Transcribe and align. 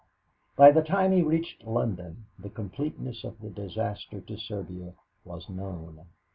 By 0.55 0.71
the 0.71 0.81
time 0.81 1.11
he 1.11 1.21
reached 1.21 1.63
London, 1.63 2.25
the 2.39 2.49
completeness 2.49 3.23
of 3.23 3.39
the 3.39 3.51
disaster 3.51 4.19
to 4.19 4.35
Serbia 4.35 4.95
was 5.25 5.47
known. 5.47 6.07